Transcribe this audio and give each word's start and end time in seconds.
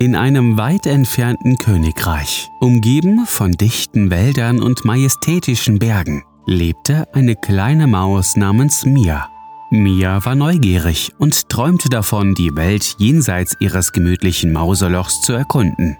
In 0.00 0.14
einem 0.14 0.56
weit 0.56 0.86
entfernten 0.86 1.58
Königreich, 1.58 2.48
umgeben 2.60 3.26
von 3.26 3.50
dichten 3.50 4.12
Wäldern 4.12 4.62
und 4.62 4.84
majestätischen 4.84 5.80
Bergen, 5.80 6.22
lebte 6.46 7.12
eine 7.14 7.34
kleine 7.34 7.88
Maus 7.88 8.36
namens 8.36 8.86
Mia. 8.86 9.28
Mia 9.72 10.24
war 10.24 10.36
neugierig 10.36 11.12
und 11.18 11.48
träumte 11.48 11.88
davon, 11.88 12.36
die 12.36 12.54
Welt 12.54 12.94
jenseits 12.98 13.56
ihres 13.58 13.90
gemütlichen 13.90 14.52
Mauselochs 14.52 15.20
zu 15.20 15.32
erkunden. 15.32 15.96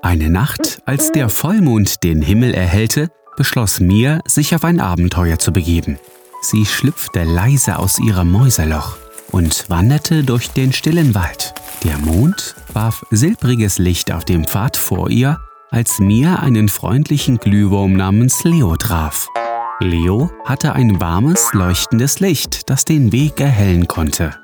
Eine 0.00 0.30
Nacht, 0.30 0.80
als 0.86 1.12
der 1.12 1.28
Vollmond 1.28 2.02
den 2.04 2.22
Himmel 2.22 2.54
erhellte, 2.54 3.10
beschloss 3.36 3.80
Mia, 3.80 4.20
sich 4.26 4.54
auf 4.54 4.64
ein 4.64 4.80
Abenteuer 4.80 5.38
zu 5.38 5.52
begeben. 5.52 5.98
Sie 6.40 6.64
schlüpfte 6.64 7.24
leise 7.24 7.78
aus 7.78 7.98
ihrem 7.98 8.32
Mäuseloch 8.32 8.96
und 9.34 9.68
wanderte 9.68 10.22
durch 10.22 10.50
den 10.50 10.72
stillen 10.72 11.16
Wald. 11.16 11.54
Der 11.82 11.98
Mond 11.98 12.54
warf 12.72 13.04
silbriges 13.10 13.78
Licht 13.78 14.12
auf 14.12 14.24
dem 14.24 14.44
Pfad 14.44 14.76
vor 14.76 15.10
ihr, 15.10 15.40
als 15.72 15.98
Mia 15.98 16.36
einen 16.36 16.68
freundlichen 16.68 17.38
Glühwurm 17.38 17.94
namens 17.94 18.44
Leo 18.44 18.76
traf. 18.76 19.26
Leo 19.80 20.30
hatte 20.44 20.74
ein 20.74 21.00
warmes, 21.00 21.52
leuchtendes 21.52 22.20
Licht, 22.20 22.70
das 22.70 22.84
den 22.84 23.10
Weg 23.10 23.40
erhellen 23.40 23.88
konnte. 23.88 24.36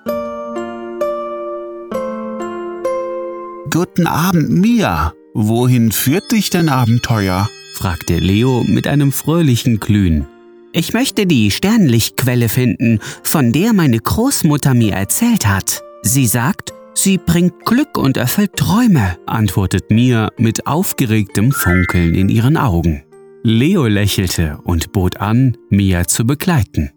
Guten 3.71 4.09
Abend, 4.09 4.51
Mia. 4.51 5.13
Wohin 5.35 5.93
führt 5.93 6.33
dich 6.33 6.51
dein 6.51 6.69
Abenteuer? 6.69 7.49
fragte 7.75 8.17
Leo 8.17 8.65
mit 8.67 8.89
einem 8.89 9.13
fröhlichen 9.13 9.79
Glühen. 9.79 10.27
Ich 10.73 10.93
möchte 10.93 11.27
die 11.27 11.51
Sternlichtquelle 11.51 12.49
finden, 12.49 13.01
von 13.25 13.51
der 13.51 13.73
meine 13.73 13.99
Großmutter 13.99 14.73
mir 14.73 14.95
erzählt 14.95 15.47
hat. 15.47 15.83
Sie 16.03 16.27
sagt, 16.27 16.73
Sie 16.95 17.19
bringt 17.19 17.65
Glück 17.65 17.99
und 17.99 18.17
erfüllt 18.17 18.57
Träume, 18.57 19.17
antwortet 19.27 19.91
Mia 19.91 20.31
mit 20.37 20.67
aufgeregtem 20.67 21.51
Funkeln 21.51 22.15
in 22.15 22.29
ihren 22.29 22.57
Augen. 22.57 23.03
Leo 23.43 23.87
lächelte 23.87 24.59
und 24.65 24.93
bot 24.93 25.17
an, 25.17 25.57
Mia 25.71 26.07
zu 26.07 26.25
begleiten. 26.25 26.91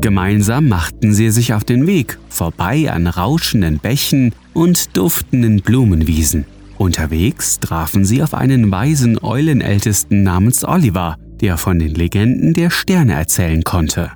Gemeinsam 0.00 0.68
machten 0.68 1.12
sie 1.12 1.30
sich 1.30 1.52
auf 1.52 1.64
den 1.64 1.86
Weg, 1.86 2.18
vorbei 2.28 2.90
an 2.90 3.08
rauschenden 3.08 3.78
Bächen 3.78 4.32
und 4.54 4.96
duftenden 4.96 5.60
Blumenwiesen. 5.60 6.46
Unterwegs 6.78 7.58
trafen 7.58 8.04
sie 8.04 8.22
auf 8.22 8.34
einen 8.34 8.70
weisen 8.70 9.18
Eulenältesten 9.22 10.22
namens 10.22 10.64
Oliver, 10.64 11.16
der 11.40 11.56
von 11.56 11.78
den 11.78 11.94
Legenden 11.94 12.54
der 12.54 12.70
Sterne 12.70 13.14
erzählen 13.14 13.64
konnte. 13.64 14.12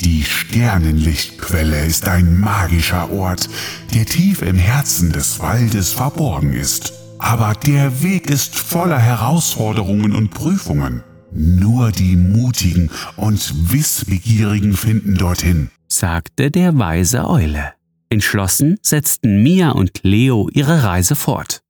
Die 0.00 0.22
Sternenlichtquelle 0.22 1.86
ist 1.86 2.08
ein 2.08 2.38
magischer 2.38 3.10
Ort, 3.12 3.48
der 3.94 4.04
tief 4.04 4.42
im 4.42 4.56
Herzen 4.56 5.12
des 5.12 5.40
Waldes 5.40 5.92
verborgen 5.92 6.52
ist. 6.52 6.92
Aber 7.18 7.54
der 7.54 8.02
Weg 8.02 8.28
ist 8.28 8.56
voller 8.56 8.98
Herausforderungen 8.98 10.12
und 10.14 10.30
Prüfungen. 10.30 11.02
Nur 11.32 11.92
die 11.92 12.16
Mutigen 12.16 12.90
und 13.16 13.72
Wissbegierigen 13.72 14.74
finden 14.74 15.14
dorthin, 15.14 15.70
sagte 15.88 16.50
der 16.50 16.76
weise 16.78 17.26
Eule. 17.26 17.72
Entschlossen 18.10 18.76
setzten 18.82 19.42
Mia 19.42 19.70
und 19.70 20.00
Leo 20.02 20.50
ihre 20.52 20.82
Reise 20.82 21.14
fort. 21.14 21.62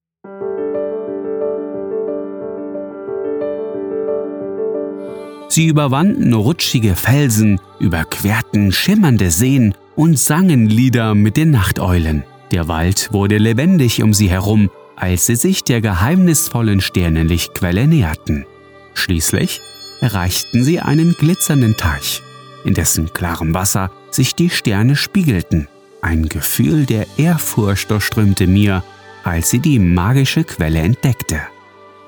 Sie 5.52 5.66
überwanden 5.66 6.32
rutschige 6.32 6.96
Felsen, 6.96 7.60
überquerten 7.78 8.72
schimmernde 8.72 9.30
Seen 9.30 9.74
und 9.96 10.18
sangen 10.18 10.66
Lieder 10.66 11.14
mit 11.14 11.36
den 11.36 11.50
Nachteulen. 11.50 12.24
Der 12.52 12.68
Wald 12.68 13.10
wurde 13.12 13.36
lebendig 13.36 14.02
um 14.02 14.14
sie 14.14 14.30
herum, 14.30 14.70
als 14.96 15.26
sie 15.26 15.36
sich 15.36 15.62
der 15.62 15.82
geheimnisvollen 15.82 16.80
Sternenlichtquelle 16.80 17.86
näherten. 17.86 18.46
Schließlich 18.94 19.60
erreichten 20.00 20.64
sie 20.64 20.80
einen 20.80 21.12
glitzernden 21.12 21.76
Teich, 21.76 22.22
in 22.64 22.72
dessen 22.72 23.12
klarem 23.12 23.52
Wasser 23.52 23.90
sich 24.10 24.34
die 24.34 24.48
Sterne 24.48 24.96
spiegelten. 24.96 25.68
Ein 26.00 26.30
Gefühl 26.30 26.86
der 26.86 27.04
Ehrfurcht 27.18 27.90
durchströmte 27.90 28.46
mir, 28.46 28.82
als 29.22 29.50
sie 29.50 29.58
die 29.58 29.78
magische 29.78 30.44
Quelle 30.44 30.78
entdeckte. 30.78 31.42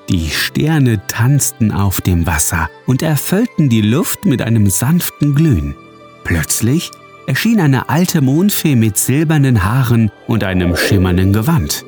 Die 0.09 0.29
Sterne 0.29 1.01
tanzten 1.07 1.71
auf 1.71 1.99
dem 1.99 2.27
Wasser 2.27 2.69
und 2.85 3.01
erfüllten 3.01 3.69
die 3.69 3.81
Luft 3.81 4.25
mit 4.25 4.41
einem 4.41 4.69
sanften 4.69 5.33
Glühen. 5.33 5.75
Plötzlich 6.23 6.91
erschien 7.25 7.59
eine 7.59 7.89
alte 7.89 8.21
Mondfee 8.21 8.75
mit 8.75 8.99
silbernen 8.99 9.63
Haaren 9.63 10.11
und 10.27 10.43
einem 10.43 10.75
schimmernden 10.75 11.33
Gewand. 11.33 11.83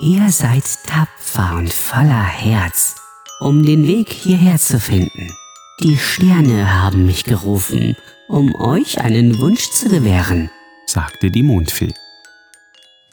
Ihr 0.00 0.30
seid 0.30 0.64
tapfer 0.86 1.56
und 1.56 1.72
voller 1.72 2.24
Herz, 2.24 2.96
um 3.40 3.64
den 3.64 3.86
Weg 3.86 4.10
hierher 4.10 4.58
zu 4.58 4.80
finden. 4.80 5.32
Die 5.80 5.96
Sterne 5.96 6.82
haben 6.82 7.06
mich 7.06 7.22
gerufen, 7.22 7.96
um 8.26 8.54
euch 8.56 9.00
einen 9.00 9.38
Wunsch 9.38 9.70
zu 9.70 9.88
gewähren, 9.88 10.50
sagte 10.86 11.30
die 11.30 11.44
Mondfee. 11.44 11.94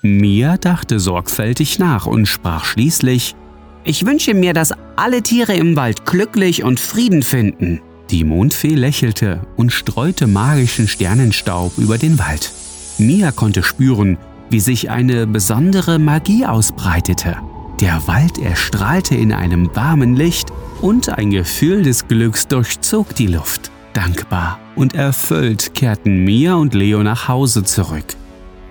Mia 0.06 0.58
dachte 0.58 1.00
sorgfältig 1.00 1.80
nach 1.80 2.06
und 2.06 2.28
sprach 2.28 2.64
schließlich, 2.64 3.36
ich 3.84 4.06
wünsche 4.06 4.34
mir, 4.34 4.54
dass 4.54 4.74
alle 4.96 5.22
Tiere 5.22 5.54
im 5.56 5.76
Wald 5.76 6.06
glücklich 6.06 6.64
und 6.64 6.80
Frieden 6.80 7.24
finden. 7.24 7.82
Die 8.12 8.24
Mondfee 8.24 8.76
lächelte 8.76 9.42
und 9.56 9.72
streute 9.72 10.28
magischen 10.28 10.88
Sternenstaub 10.88 11.78
über 11.78 11.98
den 11.98 12.20
Wald. 12.20 12.52
Mia 12.98 13.32
konnte 13.32 13.64
spüren, 13.64 14.18
wie 14.50 14.60
sich 14.60 14.90
eine 14.92 15.26
besondere 15.26 15.98
Magie 15.98 16.46
ausbreitete. 16.46 17.38
Der 17.82 18.08
Wald 18.08 18.38
erstrahlte 18.38 19.16
in 19.16 19.34
einem 19.34 19.76
warmen 19.76 20.16
Licht 20.16 20.50
und 20.82 21.10
ein 21.10 21.32
Gefühl 21.32 21.82
des 21.82 22.08
Glücks 22.08 22.48
durchzog 22.48 23.16
die 23.16 23.28
Luft. 23.28 23.72
Dankbar 23.94 24.60
und 24.76 24.94
erfüllt 24.94 25.74
kehrten 25.74 26.24
Mia 26.24 26.56
und 26.56 26.74
Leo 26.74 27.02
nach 27.02 27.28
Hause 27.28 27.64
zurück. 27.64 28.16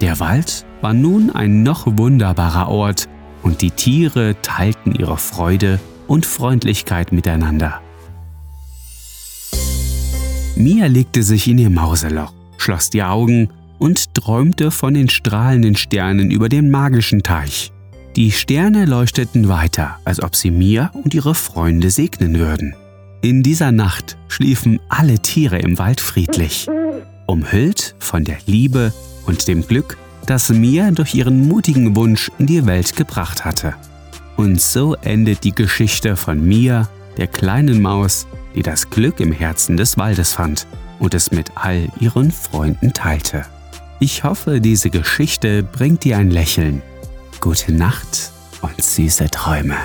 Der 0.01 0.21
Wald 0.21 0.67
war 0.81 0.93
nun 0.93 1.31
ein 1.31 1.63
noch 1.63 1.87
wunderbarer 1.87 2.69
Ort 2.69 3.07
und 3.43 3.63
die 3.63 3.71
Tiere 3.71 4.37
teilten 4.43 4.95
ihre 4.95 5.19
Freude 5.19 5.81
und 6.07 6.27
Freundlichkeit 6.27 7.13
miteinander. 7.13 7.81
Mia 10.57 10.87
legte 10.87 11.23
sich 11.23 11.49
in 11.49 11.59
ihr 11.59 11.71
Mauseloch, 11.71 12.33
schloss 12.59 12.91
die 12.91 13.03
Augen 13.03 13.49
und 13.79 14.15
träumte 14.15 14.71
von 14.71 14.95
den 14.95 15.09
strahlenden 15.09 15.77
Sternen 15.77 16.31
über 16.31 16.49
dem 16.49 16.71
magischen 16.71 17.23
Teich. 17.23 17.73
Die 18.17 18.31
Sterne 18.31 18.85
leuchteten 18.85 19.49
weiter, 19.49 19.99
als 20.05 20.23
ob 20.23 20.37
sie 20.37 20.53
Mia 20.53 20.91
und 20.95 21.15
ihre 21.15 21.35
Freunde 21.35 21.91
segnen 21.91 22.39
würden. 22.39 22.77
In 23.23 23.43
dieser 23.43 23.73
Nacht 23.73 24.17
schliefen 24.29 24.79
alle 24.89 25.19
Tiere 25.19 25.59
im 25.59 25.79
Wald 25.79 26.01
friedlich, 26.01 26.69
umhüllt 27.27 27.97
von 27.99 28.25
der 28.25 28.39
Liebe 28.47 28.93
und 29.27 29.49
dem 29.49 29.67
Glück, 29.67 29.97
das 30.27 30.49
Mia 30.49 30.91
durch 30.91 31.15
ihren 31.15 31.49
mutigen 31.49 31.97
Wunsch 31.97 32.31
in 32.39 32.47
die 32.47 32.67
Welt 32.67 32.97
gebracht 32.97 33.45
hatte. 33.45 33.75
Und 34.37 34.61
so 34.61 34.95
endet 35.03 35.45
die 35.45 35.55
Geschichte 35.55 36.17
von 36.17 36.45
Mia, 36.45 36.89
der 37.17 37.27
kleinen 37.27 37.81
Maus, 37.81 38.27
die 38.55 38.63
das 38.63 38.91
Glück 38.91 39.21
im 39.21 39.33
Herzen 39.33 39.77
des 39.77 39.97
Waldes 39.97 40.35
fand 40.35 40.67
und 40.99 41.15
es 41.15 41.31
mit 41.31 41.53
all 41.55 41.89
ihren 42.01 42.31
Freunden 42.31 42.93
teilte. 42.93 43.45
Ich 44.01 44.25
hoffe, 44.25 44.61
diese 44.61 44.91
Geschichte 44.91 45.63
bringt 45.63 46.05
dir 46.05 46.19
ein 46.19 46.31
Lächeln. 46.31 46.83
Gute 47.41 47.73
Nacht 47.73 48.33
und 48.61 48.83
süße 48.83 49.31
Träume. 49.31 49.77